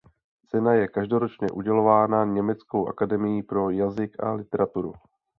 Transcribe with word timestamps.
Cena 0.47 0.73
je 0.73 0.87
každoročně 0.87 1.47
udělována 1.53 2.25
Německou 2.25 2.85
akademií 2.87 3.43
pro 3.43 3.69
jazyk 3.69 4.23
a 4.23 4.31
literaturu. 4.33 4.93